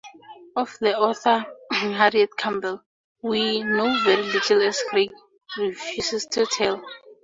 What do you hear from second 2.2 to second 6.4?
Campbell, we know very little as Gleig refuses